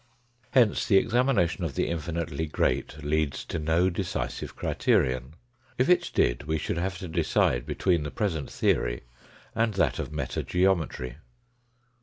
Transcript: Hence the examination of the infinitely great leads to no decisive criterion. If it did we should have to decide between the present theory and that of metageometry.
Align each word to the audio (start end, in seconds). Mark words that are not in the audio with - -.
Hence 0.49 0.87
the 0.87 0.97
examination 0.97 1.63
of 1.63 1.75
the 1.75 1.87
infinitely 1.87 2.47
great 2.47 3.03
leads 3.03 3.45
to 3.45 3.59
no 3.59 3.91
decisive 3.91 4.55
criterion. 4.55 5.35
If 5.77 5.89
it 5.89 6.09
did 6.15 6.45
we 6.45 6.57
should 6.57 6.79
have 6.79 6.97
to 6.97 7.07
decide 7.07 7.67
between 7.67 8.01
the 8.01 8.09
present 8.09 8.49
theory 8.49 9.03
and 9.53 9.75
that 9.75 9.99
of 9.99 10.11
metageometry. 10.11 11.17